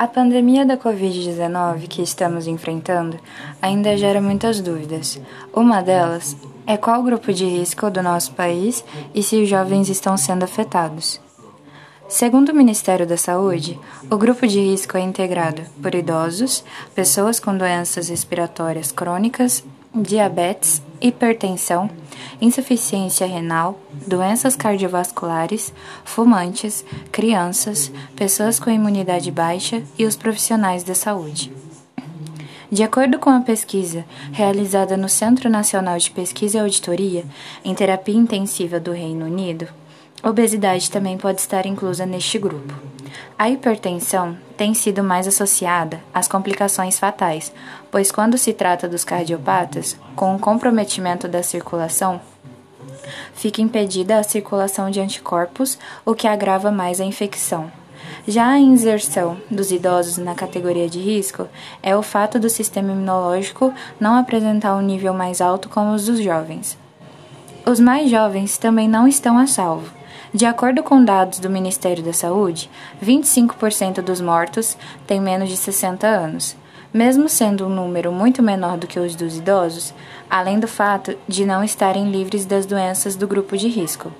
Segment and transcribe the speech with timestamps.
[0.00, 3.20] A pandemia da Covid-19 que estamos enfrentando
[3.60, 5.20] ainda gera muitas dúvidas.
[5.52, 6.34] Uma delas
[6.66, 8.82] é qual o grupo de risco do nosso país
[9.14, 11.20] e se os jovens estão sendo afetados.
[12.08, 13.78] Segundo o Ministério da Saúde,
[14.10, 16.64] o grupo de risco é integrado por idosos,
[16.94, 19.62] pessoas com doenças respiratórias crônicas,
[19.94, 21.90] diabetes, hipertensão,
[22.40, 25.72] insuficiência renal, doenças cardiovasculares,
[26.04, 31.52] fumantes, crianças, pessoas com imunidade baixa e os profissionais da saúde.
[32.70, 37.24] De acordo com a pesquisa realizada no Centro Nacional de Pesquisa e Auditoria
[37.64, 39.66] em Terapia Intensiva do Reino Unido,
[40.22, 42.74] Obesidade também pode estar inclusa neste grupo.
[43.38, 47.50] A hipertensão tem sido mais associada às complicações fatais,
[47.90, 52.20] pois quando se trata dos cardiopatas, com o comprometimento da circulação,
[53.32, 57.72] fica impedida a circulação de anticorpos, o que agrava mais a infecção.
[58.28, 61.48] Já a inserção dos idosos na categoria de risco
[61.82, 66.22] é o fato do sistema imunológico não apresentar um nível mais alto como os dos
[66.22, 66.76] jovens.
[67.64, 69.99] Os mais jovens também não estão a salvo
[70.32, 72.70] de acordo com dados do Ministério da Saúde,
[73.04, 76.56] 25% dos mortos têm menos de 60 anos.
[76.94, 79.92] Mesmo sendo um número muito menor do que os dos idosos,
[80.28, 84.12] além do fato de não estarem livres das doenças do grupo de risco.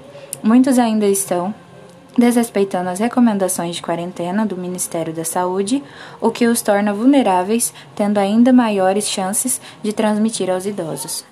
[0.43, 1.55] Muitos ainda estão
[2.19, 5.83] desrespeitando as recomendações de quarentena do Ministério da Saúde,
[6.21, 11.25] o que os torna vulneráveis, tendo ainda maiores chances de transmitir aos idosos.